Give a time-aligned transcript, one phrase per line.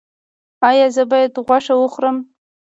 [0.69, 2.17] ایا زه باید غوښه وخورم؟